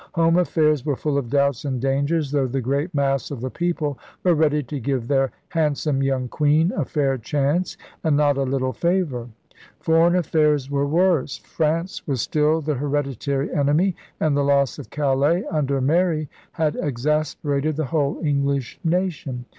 [0.13, 3.99] Home affairs were full of doubts and dangers, though the great mass of the people
[4.23, 8.41] were ready to give their hand some young queen a fair chance and not a
[8.41, 9.27] little favor.
[9.79, 11.37] Foreign affairs were worse.
[11.37, 17.75] France was still the hereditary enemy; and the loss of Calais under Mary had exasperated
[17.75, 19.45] the whole English nation.